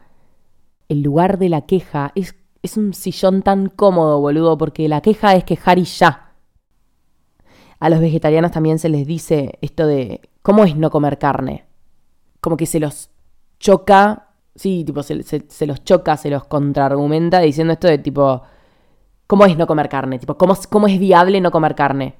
El 0.89 1.03
lugar 1.03 1.37
de 1.41 1.49
la 1.49 1.63
queja 1.63 2.13
es, 2.15 2.37
es 2.63 2.77
un 2.77 2.95
sillón 2.95 3.43
tan 3.43 3.71
cómodo, 3.71 4.21
boludo, 4.21 4.57
porque 4.57 4.89
la 4.89 5.01
queja 5.01 5.35
es 5.35 5.43
quejar 5.43 5.81
y 5.81 5.85
ya. 5.85 6.35
A 7.81 7.91
los 7.91 7.99
vegetarianos 7.99 8.53
también 8.53 8.79
se 8.79 8.91
les 8.91 9.05
dice 9.05 9.59
esto 9.63 9.85
de, 9.85 10.21
¿cómo 10.43 10.63
es 10.63 10.77
no 10.77 10.91
comer 10.91 11.19
carne? 11.19 11.65
Como 12.41 12.57
que 12.57 12.67
se 12.67 12.79
los 12.79 13.11
choca 13.59 14.29
Sí, 14.59 14.83
tipo, 14.85 15.05
se, 15.05 15.15
los 15.67 15.85
choca, 15.85 16.17
se 16.17 16.31
los 16.31 16.45
contraargumenta 16.45 17.39
diciendo 17.39 17.75
esto 17.75 17.87
de 17.87 17.99
tipo, 17.99 18.43
¿cómo 19.29 19.45
es 19.45 19.57
no 19.57 19.69
comer 19.69 19.89
carne? 19.89 20.19
Tipo, 20.19 20.37
¿cómo, 20.37 20.57
¿cómo 20.69 20.89
es 20.89 20.99
viable 20.99 21.41
no 21.41 21.53
comer 21.53 21.77
carne? 21.77 22.17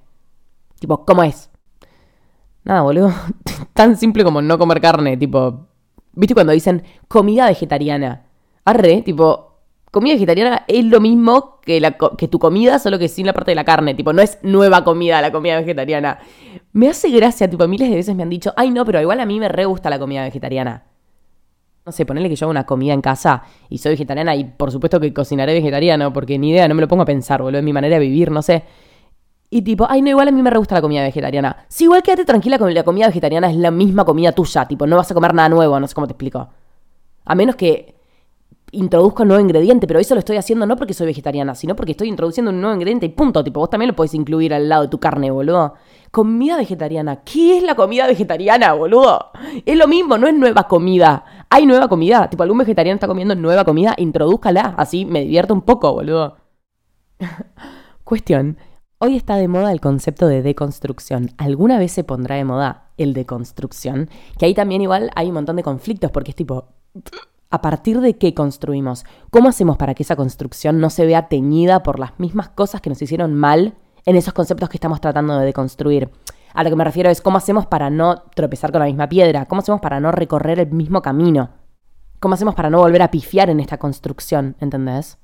Tipo, 0.79 1.05
¿cómo 1.05 1.25
es? 1.25 1.51
Nada, 2.63 2.83
boludo. 2.83 3.13
Tan 3.73 3.97
simple 3.97 4.23
como 4.23 4.41
no 4.41 4.59
comer 4.59 4.81
carne, 4.81 5.17
tipo, 5.17 5.67
¿viste 6.13 6.35
cuando 6.35 6.53
dicen 6.53 6.85
comida 7.09 7.47
vegetariana? 7.47 8.27
Arre, 8.65 9.03
tipo, 9.03 9.57
comida 9.91 10.15
vegetariana 10.15 10.65
es 10.69 10.85
lo 10.85 11.01
mismo 11.01 11.61
que, 11.63 11.81
la, 11.81 11.97
que 11.97 12.29
tu 12.29 12.39
comida, 12.39 12.79
solo 12.79 12.99
que 12.99 13.09
sin 13.09 13.27
la 13.27 13.33
parte 13.33 13.51
de 13.53 13.57
la 13.57 13.65
carne. 13.65 13.95
Tipo, 13.95 14.13
no 14.13 14.21
es 14.21 14.39
nueva 14.43 14.85
comida 14.85 15.23
la 15.23 15.33
comida 15.33 15.59
vegetariana. 15.59 16.19
Me 16.73 16.91
hace 16.91 17.11
gracia, 17.11 17.49
tipo, 17.49 17.67
miles 17.67 17.89
de 17.89 17.97
veces 17.97 18.15
me 18.15 18.23
han 18.23 18.31
dicho, 18.31 18.53
ay 18.57 18.71
no, 18.71 18.85
pero 18.85 19.01
igual 19.01 19.19
a 19.21 19.27
mí 19.27 19.41
me 19.41 19.49
re 19.49 19.65
gusta 19.65 19.89
la 19.89 19.99
comida 19.99 20.23
vegetariana 20.23 20.88
no 21.89 21.93
sé, 21.93 22.05
ponerle 22.05 22.29
que 22.29 22.37
yo 22.37 22.45
hago 22.45 22.51
una 22.51 22.67
comida 22.67 22.93
en 22.93 23.01
casa 23.01 23.43
y 23.71 23.79
soy 23.79 23.93
vegetariana 23.93 24.37
y 24.37 24.45
por 24.45 24.71
supuesto 24.71 25.01
que 25.01 25.15
cocinaré 25.15 25.55
vegetariano 25.55 26.13
porque 26.13 26.39
ni 26.39 26.51
idea, 26.51 26.69
no 26.69 26.75
me 26.75 26.83
lo 26.83 26.89
pongo 26.89 27.03
a 27.03 27.07
pensar, 27.07 27.41
boludo, 27.41 27.61
es 27.61 27.65
mi 27.65 27.73
manera 27.73 27.99
de 27.99 28.01
vivir, 28.01 28.31
no 28.31 28.43
sé. 28.43 28.63
Y 29.49 29.63
tipo, 29.63 29.87
ay, 29.89 30.03
no, 30.03 30.11
igual 30.11 30.29
a 30.29 30.31
mí 30.31 30.43
me 30.43 30.51
re 30.51 30.59
gusta 30.59 30.75
la 30.75 30.83
comida 30.83 31.03
vegetariana. 31.03 31.65
Sí, 31.69 31.85
igual 31.85 32.03
quédate 32.03 32.27
tranquila 32.27 32.59
con 32.59 32.75
la 32.75 32.83
comida 32.85 33.07
vegetariana, 33.07 33.51
es 33.51 33.57
la 33.57 33.71
misma 33.71 34.05
comida 34.05 34.33
tuya, 34.33 34.67
tipo, 34.67 34.87
no 34.87 34.97
vas 34.97 35.11
a 35.11 35.15
comer 35.15 35.33
nada 35.33 35.49
nuevo, 35.49 35.81
no 35.81 35.89
sé 35.89 35.95
cómo 35.95 36.07
te 36.07 36.13
explico. 36.13 36.47
A 37.25 37.35
menos 37.35 37.57
que 37.57 37.95
introduzco 38.73 39.23
un 39.23 39.29
nuevo 39.29 39.43
ingrediente, 39.43 39.87
pero 39.87 40.01
eso 40.01 40.15
lo 40.15 40.21
estoy 40.21 40.37
haciendo 40.37 40.67
no 40.67 40.77
porque 40.77 40.95
soy 40.95 41.07
vegetariana, 41.07 41.55
sino 41.55 41.75
porque 41.75 41.93
estoy 41.93 42.09
introduciendo 42.09 42.51
un 42.51 42.61
nuevo 42.61 42.75
ingrediente 42.75 43.07
y 43.07 43.11
punto. 43.11 43.43
Tipo, 43.43 43.61
vos 43.61 43.71
también 43.71 43.89
lo 43.89 43.97
podés 43.97 44.15
incluir 44.15 44.53
al 44.55 44.69
lado 44.69 44.83
de 44.83 44.89
tu 44.89 44.99
carne, 44.99 45.31
boludo. 45.31 45.75
Comida 46.11 46.57
vegetariana. 46.57 47.23
¿Qué 47.23 47.59
es 47.59 47.63
la 47.63 47.75
comida 47.75 48.07
vegetariana, 48.07 48.73
boludo? 48.73 49.31
Es 49.65 49.77
lo 49.77 49.87
mismo, 49.87 50.19
no 50.19 50.27
es 50.27 50.35
nueva 50.35 50.67
comida. 50.67 51.25
Hay 51.51 51.67
nueva 51.67 51.89
comida. 51.89 52.29
Tipo, 52.31 52.43
algún 52.43 52.59
vegetariano 52.59 52.97
está 52.97 53.07
comiendo 53.07 53.35
nueva 53.35 53.65
comida, 53.65 53.95
introdúzcala. 53.97 54.75
Así 54.77 55.05
me 55.05 55.21
divierto 55.21 55.55
un 55.55 55.63
poco, 55.63 55.93
boludo. 55.93 56.37
Cuestión. 58.05 58.59
Hoy 59.01 59.17
está 59.17 59.37
de 59.37 59.47
moda 59.47 59.71
el 59.71 59.81
concepto 59.81 60.27
de 60.27 60.43
deconstrucción. 60.43 61.31
¿Alguna 61.39 61.79
vez 61.79 61.93
se 61.93 62.03
pondrá 62.03 62.35
de 62.35 62.45
moda 62.45 62.91
el 62.97 63.15
deconstrucción? 63.15 64.11
Que 64.37 64.47
ahí 64.47 64.55
también 64.55 64.83
igual 64.83 65.11
hay 65.15 65.29
un 65.29 65.35
montón 65.35 65.55
de 65.55 65.63
conflictos 65.63 66.11
porque 66.11 66.33
es 66.33 66.37
tipo, 66.37 66.67
¿a 67.51 67.63
partir 67.63 68.01
de 68.01 68.19
qué 68.19 68.35
construimos? 68.35 69.05
¿Cómo 69.31 69.49
hacemos 69.49 69.77
para 69.77 69.95
que 69.95 70.03
esa 70.03 70.17
construcción 70.17 70.81
no 70.81 70.91
se 70.91 71.07
vea 71.07 71.29
teñida 71.29 71.85
por 71.85 72.01
las 72.01 72.19
mismas 72.19 72.49
cosas 72.49 72.81
que 72.81 72.91
nos 72.91 73.01
hicieron 73.01 73.35
mal 73.35 73.75
en 74.05 74.17
esos 74.17 74.35
conceptos 74.35 74.69
que 74.69 74.79
estamos 74.79 75.01
tratando 75.01 75.39
de 75.39 75.47
deconstruir? 75.47 76.11
A 76.59 76.65
lo 76.65 76.71
que 76.71 76.77
me 76.77 76.83
refiero 76.83 77.09
es 77.09 77.21
cómo 77.21 77.39
hacemos 77.39 77.67
para 77.67 77.89
no 77.89 78.25
tropezar 78.35 78.73
con 78.73 78.81
la 78.81 78.87
misma 78.87 79.09
piedra, 79.09 79.45
cómo 79.45 79.61
hacemos 79.61 79.81
para 79.81 80.01
no 80.01 80.11
recorrer 80.11 80.59
el 80.59 80.73
mismo 80.73 81.03
camino, 81.03 81.51
cómo 82.19 82.35
hacemos 82.35 82.57
para 82.57 82.69
no 82.69 82.81
volver 82.81 83.01
a 83.01 83.13
pifiar 83.13 83.49
en 83.49 83.61
esta 83.61 83.79
construcción, 83.79 84.57
¿entendés? 84.59 85.19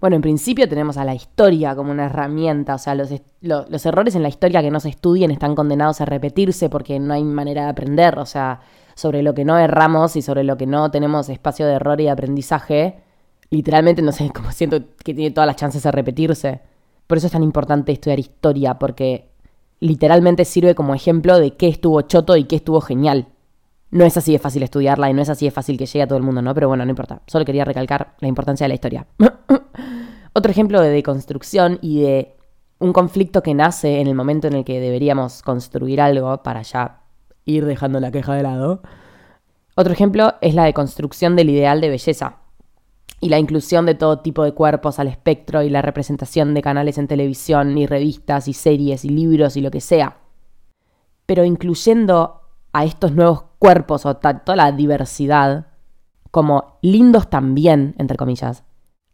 Bueno, 0.00 0.16
en 0.16 0.20
principio 0.20 0.68
tenemos 0.68 0.98
a 0.98 1.06
la 1.06 1.14
historia 1.14 1.74
como 1.74 1.92
una 1.92 2.04
herramienta, 2.04 2.74
o 2.74 2.78
sea, 2.78 2.94
los, 2.94 3.08
los, 3.40 3.86
errores 3.86 4.14
en 4.16 4.22
la 4.22 4.28
historia 4.28 4.60
que 4.60 4.70
no 4.70 4.80
se 4.80 4.90
estudien 4.90 5.30
están 5.30 5.54
condenados 5.54 6.02
a 6.02 6.04
repetirse 6.04 6.68
porque 6.68 7.00
no 7.00 7.14
hay 7.14 7.24
manera 7.24 7.62
de 7.62 7.70
aprender, 7.70 8.18
o 8.18 8.26
sea, 8.26 8.60
sobre 8.94 9.22
lo 9.22 9.32
que 9.32 9.46
no 9.46 9.56
erramos 9.56 10.14
y 10.16 10.20
sobre 10.20 10.44
lo 10.44 10.58
que 10.58 10.66
no 10.66 10.90
tenemos 10.90 11.30
espacio 11.30 11.66
de 11.66 11.72
error 11.72 11.98
y 12.02 12.04
de 12.04 12.10
aprendizaje, 12.10 13.00
literalmente 13.48 14.02
no 14.02 14.12
sé, 14.12 14.28
como 14.28 14.52
siento 14.52 14.78
que 15.02 15.14
tiene 15.14 15.30
todas 15.30 15.46
las 15.46 15.56
chances 15.56 15.82
de 15.82 15.90
repetirse. 15.90 16.60
Por 17.06 17.16
eso 17.16 17.28
es 17.28 17.32
tan 17.32 17.42
importante 17.42 17.92
estudiar 17.92 18.18
historia, 18.18 18.78
porque 18.78 19.29
literalmente 19.80 20.44
sirve 20.44 20.74
como 20.74 20.94
ejemplo 20.94 21.38
de 21.38 21.56
qué 21.56 21.68
estuvo 21.68 22.00
choto 22.02 22.36
y 22.36 22.44
qué 22.44 22.56
estuvo 22.56 22.80
genial. 22.80 23.28
No 23.90 24.04
es 24.04 24.16
así 24.16 24.32
de 24.32 24.38
fácil 24.38 24.62
estudiarla 24.62 25.10
y 25.10 25.14
no 25.14 25.22
es 25.22 25.28
así 25.28 25.46
de 25.46 25.50
fácil 25.50 25.76
que 25.76 25.86
llegue 25.86 26.02
a 26.02 26.06
todo 26.06 26.18
el 26.18 26.22
mundo, 26.22 26.42
¿no? 26.42 26.54
Pero 26.54 26.68
bueno, 26.68 26.84
no 26.84 26.90
importa. 26.90 27.22
Solo 27.26 27.44
quería 27.44 27.64
recalcar 27.64 28.14
la 28.20 28.28
importancia 28.28 28.64
de 28.64 28.68
la 28.68 28.74
historia. 28.74 29.06
Otro 30.32 30.52
ejemplo 30.52 30.80
de 30.80 30.90
deconstrucción 30.90 31.78
y 31.82 32.02
de 32.02 32.36
un 32.78 32.92
conflicto 32.92 33.42
que 33.42 33.54
nace 33.54 34.00
en 34.00 34.06
el 34.06 34.14
momento 34.14 34.46
en 34.46 34.54
el 34.54 34.64
que 34.64 34.80
deberíamos 34.80 35.42
construir 35.42 36.00
algo 36.00 36.42
para 36.42 36.62
ya 36.62 37.00
ir 37.44 37.66
dejando 37.66 37.98
la 37.98 38.12
queja 38.12 38.34
de 38.34 38.44
lado. 38.44 38.82
Otro 39.74 39.92
ejemplo 39.92 40.34
es 40.40 40.54
la 40.54 40.64
deconstrucción 40.64 41.34
del 41.34 41.50
ideal 41.50 41.80
de 41.80 41.88
belleza 41.88 42.36
y 43.18 43.28
la 43.28 43.38
inclusión 43.38 43.86
de 43.86 43.94
todo 43.94 44.20
tipo 44.20 44.44
de 44.44 44.54
cuerpos 44.54 44.98
al 44.98 45.08
espectro 45.08 45.62
y 45.62 45.70
la 45.70 45.82
representación 45.82 46.54
de 46.54 46.62
canales 46.62 46.98
en 46.98 47.08
televisión 47.08 47.76
y 47.76 47.86
revistas 47.86 48.48
y 48.48 48.52
series 48.52 49.04
y 49.04 49.08
libros 49.08 49.56
y 49.56 49.60
lo 49.60 49.70
que 49.70 49.80
sea. 49.80 50.18
Pero 51.26 51.44
incluyendo 51.44 52.40
a 52.72 52.84
estos 52.84 53.12
nuevos 53.12 53.44
cuerpos 53.58 54.06
o 54.06 54.16
toda 54.16 54.56
la 54.56 54.72
diversidad 54.72 55.66
como 56.30 56.78
lindos 56.82 57.28
también, 57.28 57.94
entre 57.98 58.16
comillas, 58.16 58.64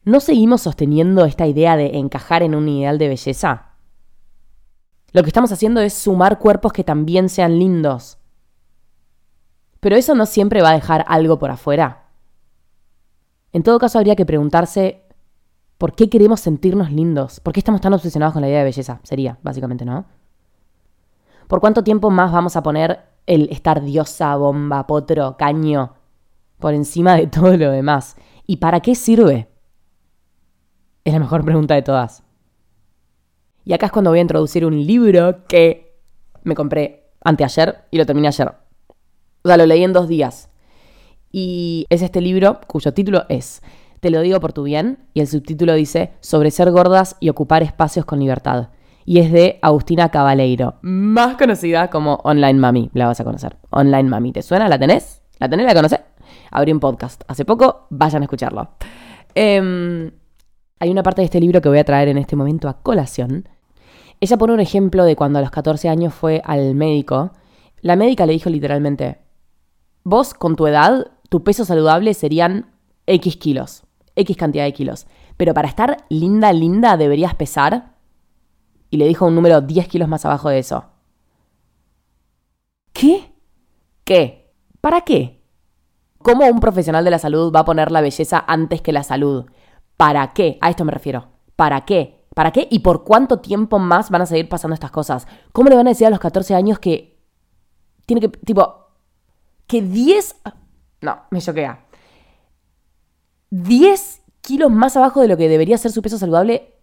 ¿no 0.05 0.21
seguimos 0.21 0.63
sosteniendo 0.63 1.25
esta 1.25 1.47
idea 1.47 1.77
de 1.77 1.97
encajar 1.97 2.43
en 2.43 2.55
un 2.55 2.69
ideal 2.69 2.99
de 2.99 3.09
belleza? 3.09 3.71
Lo 5.13 5.23
que 5.23 5.31
estamos 5.31 5.51
haciendo 5.51 5.81
es 5.81 5.95
sumar 5.95 6.39
cuerpos 6.39 6.73
que 6.73 6.85
también 6.85 7.29
sean 7.29 7.59
lindos. 7.59 8.19
Pero 9.81 9.97
eso 9.97 10.15
no 10.15 10.27
siempre 10.27 10.63
va 10.63 10.71
a 10.71 10.75
dejar 10.75 11.05
algo 11.09 11.39
por 11.39 11.51
afuera. 11.51 12.06
En 13.57 13.63
todo 13.63 13.79
caso, 13.79 13.97
habría 13.97 14.17
que 14.17 14.27
preguntarse 14.27 15.01
por 15.79 15.95
qué 15.95 16.11
queremos 16.11 16.41
sentirnos 16.41 16.93
lindos, 16.93 17.41
por 17.41 17.55
qué 17.55 17.61
estamos 17.61 17.81
tan 17.81 17.95
obsesionados 17.95 18.35
con 18.35 18.43
la 18.43 18.49
idea 18.49 18.59
de 18.59 18.67
belleza, 18.67 19.01
sería, 19.03 19.39
básicamente, 19.43 19.87
¿no? 19.87 20.05
¿Por 21.49 21.61
cuánto 21.61 21.83
tiempo 21.83 22.11
más 22.11 22.33
vamos 22.33 22.55
a 22.57 22.63
poner 22.63 23.01
el 23.25 23.49
estar 23.51 23.83
diosa, 23.83 24.37
bomba, 24.37 24.87
potro, 24.87 25.39
caño 25.39 25.95
por 26.59 26.75
encima 26.75 27.15
de 27.17 27.27
todo 27.29 27.57
lo 27.57 27.71
demás? 27.71 28.17
¿Y 28.47 28.59
para 28.59 28.81
qué 28.81 28.95
sirve? 28.95 29.49
Es 31.03 31.15
la 31.15 31.21
mejor 31.21 31.43
pregunta 31.43 31.73
de 31.73 31.81
todas. 31.81 32.25
Y 33.65 33.73
acá 33.73 33.87
es 33.87 33.93
cuando 33.93 34.11
voy 34.11 34.19
a 34.19 34.23
introducir 34.23 34.67
un 34.67 34.87
libro 34.87 35.47
que 35.47 35.99
me 36.43 36.55
compré 36.55 37.09
anteayer 37.25 37.87
y 37.91 37.97
lo 37.97 38.05
terminé 38.05 38.29
ayer. 38.29 38.53
O 39.43 39.49
sea, 39.49 39.57
lo 39.57 39.65
leí 39.65 39.83
en 39.83 39.95
dos 39.95 40.09
días. 40.09 40.51
Y 41.39 41.85
es 41.91 42.01
este 42.01 42.23
libro 42.23 42.61
cuyo 42.67 42.95
título 42.95 43.27
es 43.29 43.61
Te 44.01 44.09
lo 44.09 44.23
digo 44.23 44.41
por 44.41 44.55
tu 44.55 44.63
bien 44.63 45.01
y 45.13 45.21
el 45.21 45.27
subtítulo 45.27 45.75
dice 45.75 46.15
Sobre 46.21 46.51
ser 46.51 46.71
gordas 46.71 47.19
y 47.21 47.29
ocupar 47.29 47.63
espacios 47.63 48.07
con 48.07 48.21
libertad. 48.21 48.71
Y 49.05 49.19
es 49.19 49.31
de 49.31 49.59
Agustina 49.61 50.09
Cabaleiro, 50.09 50.77
más 50.81 51.37
conocida 51.37 51.91
como 51.91 52.15
Online 52.25 52.55
Mami. 52.55 52.91
La 52.95 53.07
vas 53.07 53.21
a 53.21 53.25
conocer. 53.25 53.59
Online 53.69 54.09
Mami. 54.09 54.33
¿Te 54.33 54.41
suena? 54.41 54.67
¿La 54.67 54.79
tenés? 54.79 55.21
¿La 55.39 55.51
tenés? 55.51 55.67
¿La 55.67 55.75
conocés? 55.75 56.01
Abrí 56.53 56.73
un 56.73 56.81
podcast 56.81 57.23
hace 57.29 57.45
poco, 57.45 57.87
vayan 57.91 58.23
a 58.23 58.25
escucharlo. 58.25 58.71
Eh, 59.35 60.11
hay 60.81 60.91
una 60.91 61.03
parte 61.03 61.21
de 61.21 61.27
este 61.27 61.39
libro 61.39 61.61
que 61.61 61.69
voy 61.69 61.81
a 61.81 61.85
traer 61.85 62.09
en 62.09 62.17
este 62.17 62.35
momento 62.35 62.67
a 62.67 62.81
colación. 62.81 63.47
Ella 64.23 64.39
pone 64.39 64.55
un 64.55 64.61
ejemplo 64.61 65.05
de 65.05 65.17
cuando 65.17 65.39
a 65.39 65.43
los 65.43 65.51
14 65.51 65.91
años 65.91 66.15
fue 66.15 66.41
al 66.47 66.75
médico. 66.75 67.33
La 67.83 67.95
médica 67.95 68.25
le 68.25 68.33
dijo 68.33 68.49
literalmente, 68.49 69.19
vos 70.03 70.35
con 70.35 70.57
tu 70.57 70.69
edad, 70.69 71.11
tu 71.29 71.43
peso 71.45 71.65
saludable 71.65 72.15
serían 72.15 72.75
X 73.07 73.37
kilos, 73.37 73.85
X 74.15 74.37
cantidad 74.37 74.65
de 74.65 74.73
kilos. 74.73 75.07
Pero 75.37 75.55
para 75.55 75.69
estar 75.69 76.05
linda, 76.09 76.53
linda, 76.53 76.97
deberías 76.97 77.35
pesar. 77.35 77.95
Y 78.91 78.97
le 78.97 79.07
dijo 79.07 79.27
un 79.27 79.35
número 79.35 79.61
10 79.61 79.89
kilos 79.89 80.09
más 80.09 80.25
abajo 80.25 80.49
de 80.49 80.59
eso. 80.59 80.87
¿Qué? 82.93 83.33
¿Qué? 84.05 84.55
¿Para 84.81 85.03
qué? 85.03 85.43
¿Cómo 86.19 86.47
un 86.47 86.61
profesional 86.61 87.05
de 87.05 87.11
la 87.11 87.19
salud 87.19 87.53
va 87.55 87.61
a 87.61 87.65
poner 87.65 87.93
la 87.93 88.01
belleza 88.01 88.45
antes 88.47 88.81
que 88.81 88.93
la 88.93 89.03
salud? 89.03 89.47
¿Para 89.97 90.33
qué? 90.33 90.59
A 90.61 90.71
esto 90.71 90.85
me 90.85 90.93
refiero. 90.93 91.29
¿Para 91.57 91.85
qué? 91.85 92.27
¿Para 92.35 92.53
qué? 92.53 92.69
¿Y 92.71 92.81
por 92.81 93.05
cuánto 93.05 93.39
tiempo 93.41 93.79
más 93.79 94.11
van 94.11 94.23
a 94.23 94.27
seguir 94.27 94.49
pasando 94.49 94.75
estas 94.75 94.91
cosas? 94.91 95.27
¿Cómo 95.53 95.69
le 95.69 95.77
van 95.77 95.87
a 95.87 95.91
decir 95.91 96.07
a 96.07 96.11
los 96.11 96.19
14 96.19 96.55
años 96.55 96.79
que 96.79 97.19
tiene 98.07 98.21
que, 98.21 98.29
tipo, 98.29 98.89
que 99.67 99.83
10... 99.83 100.37
No, 101.07 101.21
me 101.31 101.41
choquea. 101.41 101.85
10 103.51 104.23
kilos 104.41 104.73
más 104.73 104.97
abajo 104.97 105.21
de 105.21 105.29
lo 105.29 105.37
que 105.37 105.49
debería 105.49 105.79
ser 105.79 105.93
su 105.93 106.03
peso 106.03 106.19
saludable 106.19 106.75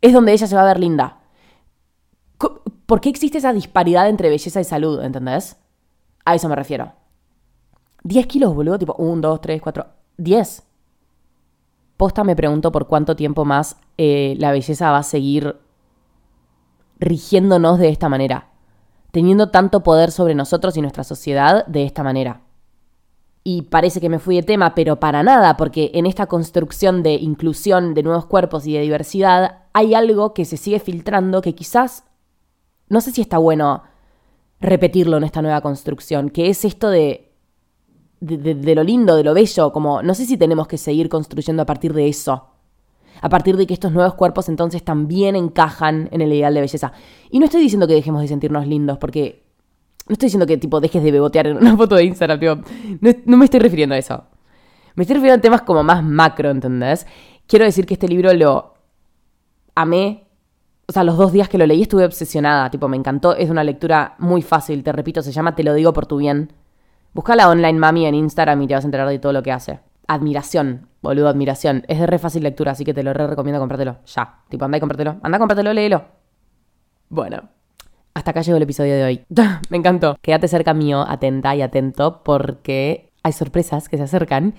es 0.00 0.14
donde 0.14 0.32
ella 0.32 0.46
se 0.46 0.56
va 0.56 0.62
a 0.62 0.66
ver 0.72 0.80
linda. 0.80 1.18
¿Por 2.86 3.00
qué 3.02 3.10
existe 3.10 3.36
esa 3.36 3.52
disparidad 3.52 4.08
entre 4.08 4.30
belleza 4.30 4.58
y 4.58 4.64
salud, 4.64 5.02
entendés? 5.02 5.58
A 6.24 6.34
eso 6.34 6.48
me 6.48 6.56
refiero. 6.56 6.94
10 8.04 8.26
kilos, 8.26 8.54
boludo, 8.54 8.78
tipo 8.78 8.94
1, 8.96 9.20
2, 9.20 9.40
3, 9.42 9.60
4, 9.60 9.86
10. 10.16 10.62
Posta 11.98 12.24
me 12.24 12.36
pregunto 12.36 12.72
por 12.72 12.86
cuánto 12.86 13.16
tiempo 13.16 13.44
más 13.44 13.76
eh, 13.98 14.34
la 14.38 14.50
belleza 14.50 14.92
va 14.92 14.98
a 14.98 15.02
seguir 15.02 15.56
rigiéndonos 16.98 17.78
de 17.78 17.90
esta 17.90 18.08
manera, 18.08 18.48
teniendo 19.10 19.50
tanto 19.50 19.82
poder 19.82 20.10
sobre 20.10 20.34
nosotros 20.34 20.74
y 20.78 20.80
nuestra 20.80 21.04
sociedad 21.04 21.66
de 21.66 21.84
esta 21.84 22.02
manera. 22.02 22.45
Y 23.48 23.62
parece 23.62 24.00
que 24.00 24.08
me 24.08 24.18
fui 24.18 24.34
de 24.34 24.42
tema, 24.42 24.74
pero 24.74 24.98
para 24.98 25.22
nada, 25.22 25.56
porque 25.56 25.92
en 25.94 26.04
esta 26.04 26.26
construcción 26.26 27.04
de 27.04 27.14
inclusión 27.14 27.94
de 27.94 28.02
nuevos 28.02 28.26
cuerpos 28.26 28.66
y 28.66 28.72
de 28.72 28.80
diversidad 28.80 29.58
hay 29.72 29.94
algo 29.94 30.34
que 30.34 30.44
se 30.44 30.56
sigue 30.56 30.80
filtrando 30.80 31.42
que 31.42 31.54
quizás, 31.54 32.02
no 32.88 33.00
sé 33.00 33.12
si 33.12 33.20
está 33.20 33.38
bueno 33.38 33.84
repetirlo 34.58 35.16
en 35.16 35.22
esta 35.22 35.42
nueva 35.42 35.60
construcción, 35.60 36.30
que 36.30 36.48
es 36.48 36.64
esto 36.64 36.90
de 36.90 37.36
de, 38.18 38.74
lo 38.74 38.82
lindo, 38.82 39.14
de 39.14 39.22
lo 39.22 39.32
bello, 39.32 39.70
como 39.70 40.02
no 40.02 40.14
sé 40.16 40.26
si 40.26 40.36
tenemos 40.36 40.66
que 40.66 40.76
seguir 40.76 41.08
construyendo 41.08 41.62
a 41.62 41.66
partir 41.66 41.92
de 41.92 42.08
eso. 42.08 42.48
A 43.20 43.28
partir 43.28 43.56
de 43.56 43.68
que 43.68 43.74
estos 43.74 43.92
nuevos 43.92 44.14
cuerpos 44.14 44.48
entonces 44.48 44.82
también 44.82 45.36
encajan 45.36 46.08
en 46.10 46.20
el 46.20 46.32
ideal 46.32 46.52
de 46.52 46.62
belleza. 46.62 46.92
Y 47.30 47.38
no 47.38 47.44
estoy 47.44 47.60
diciendo 47.60 47.86
que 47.86 47.94
dejemos 47.94 48.22
de 48.22 48.26
sentirnos 48.26 48.66
lindos, 48.66 48.98
porque 48.98 49.45
no 50.08 50.12
estoy 50.12 50.26
diciendo 50.26 50.46
que 50.46 50.56
tipo 50.56 50.80
dejes 50.80 51.02
de 51.02 51.10
bebotear 51.10 51.48
en 51.48 51.56
una 51.56 51.76
foto 51.76 51.96
de 51.96 52.04
Instagram, 52.04 52.62
no, 53.00 53.10
no 53.24 53.36
me 53.36 53.44
estoy 53.44 53.60
refiriendo 53.60 53.94
a 53.94 53.98
eso. 53.98 54.24
Me 54.94 55.02
estoy 55.02 55.14
refiriendo 55.14 55.38
a 55.38 55.42
temas 55.42 55.62
como 55.62 55.82
más 55.82 56.02
macro, 56.02 56.50
¿entendés? 56.50 57.06
Quiero 57.46 57.64
decir 57.64 57.86
que 57.86 57.94
este 57.94 58.08
libro 58.08 58.32
lo 58.32 58.74
amé. 59.74 60.26
O 60.88 60.92
sea, 60.92 61.04
los 61.04 61.16
dos 61.16 61.32
días 61.32 61.48
que 61.48 61.58
lo 61.58 61.66
leí 61.66 61.82
estuve 61.82 62.04
obsesionada, 62.04 62.70
tipo, 62.70 62.88
me 62.88 62.96
encantó. 62.96 63.34
Es 63.36 63.50
una 63.50 63.64
lectura 63.64 64.14
muy 64.18 64.42
fácil, 64.42 64.82
te 64.82 64.92
repito, 64.92 65.20
se 65.22 65.32
llama 65.32 65.54
Te 65.54 65.64
lo 65.64 65.74
digo 65.74 65.92
por 65.92 66.06
tu 66.06 66.16
bien 66.18 66.52
Busca 67.16 67.34
la 67.34 67.48
online 67.48 67.78
mami 67.78 68.04
en 68.04 68.14
Instagram 68.14 68.60
y 68.60 68.66
te 68.66 68.74
vas 68.74 68.84
a 68.84 68.88
enterar 68.88 69.08
de 69.08 69.18
todo 69.18 69.32
lo 69.32 69.42
que 69.42 69.50
hace. 69.50 69.80
Admiración, 70.06 70.88
boludo, 71.00 71.28
admiración. 71.28 71.82
Es 71.88 71.98
de 71.98 72.06
re 72.06 72.18
fácil 72.18 72.42
lectura, 72.42 72.72
así 72.72 72.84
que 72.84 72.92
te 72.92 73.02
lo 73.02 73.14
re 73.14 73.26
recomiendo 73.26 73.58
comprártelo. 73.58 73.98
Ya. 74.04 74.42
Tipo, 74.50 74.66
anda 74.66 74.76
y 74.76 74.80
comprártelo. 74.80 75.16
Anda, 75.22 75.38
comprártelo, 75.38 75.72
léelo. 75.72 76.04
Bueno. 77.08 77.55
Hasta 78.16 78.30
acá 78.30 78.40
llegó 78.40 78.56
el 78.56 78.62
episodio 78.62 78.94
de 78.94 79.04
hoy. 79.04 79.20
Me 79.68 79.76
encantó. 79.76 80.16
Quédate 80.22 80.48
cerca 80.48 80.72
mío, 80.72 81.04
atenta 81.06 81.54
y 81.54 81.60
atento, 81.60 82.22
porque 82.24 83.10
hay 83.22 83.32
sorpresas 83.32 83.90
que 83.90 83.98
se 83.98 84.04
acercan. 84.04 84.54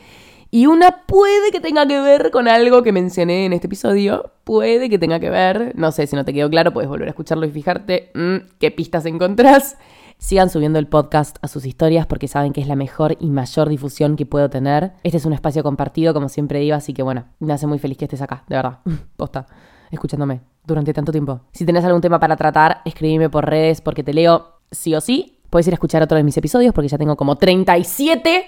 Y 0.52 0.68
una 0.68 1.08
puede 1.08 1.50
que 1.52 1.60
tenga 1.60 1.88
que 1.88 2.00
ver 2.00 2.30
con 2.30 2.48
algo 2.48 2.84
que 2.84 2.92
mencioné 2.92 3.46
en 3.46 3.54
este 3.54 3.66
episodio. 3.66 4.32
Puede 4.44 4.92
que 4.92 5.00
tenga 5.00 5.20
que 5.20 5.32
ver. 5.32 5.74
No 5.76 5.92
sé 5.92 6.06
si 6.06 6.16
no 6.16 6.24
te 6.24 6.36
quedó 6.36 6.52
claro, 6.52 6.72
puedes 6.72 6.88
volver 6.88 7.08
a 7.08 7.10
escucharlo 7.10 7.48
y 7.48 7.52
fijarte 7.52 8.12
mm, 8.14 8.60
qué 8.60 8.70
pistas 8.70 9.08
encontrás. 9.08 9.76
Sigan 10.20 10.52
subiendo 10.52 10.78
el 10.78 10.86
podcast 10.86 11.38
a 11.42 11.48
sus 11.48 11.66
historias 11.66 12.06
porque 12.06 12.28
saben 12.28 12.54
que 12.54 12.62
es 12.62 12.68
la 12.68 12.76
mejor 12.76 13.18
y 13.20 13.32
mayor 13.32 13.70
difusión 13.70 14.18
que 14.18 14.28
puedo 14.28 14.52
tener. 14.52 14.92
Este 15.02 15.18
es 15.18 15.26
un 15.26 15.34
espacio 15.34 15.64
compartido, 15.64 16.14
como 16.14 16.30
siempre 16.30 16.60
digo, 16.60 16.76
así 16.76 16.94
que 16.94 17.02
bueno, 17.02 17.26
me 17.40 17.54
hace 17.54 17.66
muy 17.66 17.80
feliz 17.80 17.98
que 17.98 18.06
estés 18.06 18.22
acá, 18.22 18.44
de 18.48 18.56
verdad. 18.56 18.80
Posta, 19.18 19.48
escuchándome 19.90 20.42
durante 20.68 20.94
tanto 20.94 21.12
tiempo. 21.12 21.42
Si 21.54 21.66
tenés 21.66 21.84
algún 21.86 22.02
tema 22.02 22.20
para 22.20 22.36
tratar, 22.36 22.82
escríbeme 22.86 23.30
por 23.30 23.50
redes 23.50 23.82
porque 23.82 24.04
te 24.04 24.14
leo 24.14 24.60
sí 24.70 24.94
o 24.94 25.02
sí. 25.02 25.40
Puedes 25.50 25.66
ir 25.68 25.74
a 25.74 25.76
escuchar 25.76 26.04
otro 26.04 26.18
de 26.18 26.24
mis 26.24 26.38
episodios 26.38 26.74
porque 26.74 26.90
ya 26.90 26.98
tengo 26.98 27.16
como 27.16 27.38
37 27.38 28.46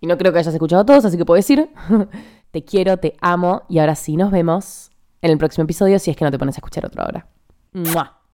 y 0.00 0.06
no 0.06 0.18
creo 0.18 0.32
que 0.32 0.38
hayas 0.38 0.52
escuchado 0.52 0.84
todos, 0.84 1.04
así 1.04 1.16
que 1.16 1.24
puedes 1.24 1.48
ir. 1.50 1.70
te 2.50 2.62
quiero, 2.62 2.98
te 2.98 3.16
amo 3.20 3.62
y 3.68 3.78
ahora 3.78 3.94
sí 3.94 4.16
nos 4.16 4.30
vemos 4.30 4.90
en 5.22 5.30
el 5.30 5.38
próximo 5.38 5.64
episodio 5.64 5.98
si 5.98 6.10
es 6.10 6.16
que 6.16 6.24
no 6.24 6.30
te 6.30 6.38
pones 6.38 6.56
a 6.56 6.58
escuchar 6.58 6.84
otro 6.84 7.02
ahora. 7.02 7.26
¡Mua! 7.72 8.16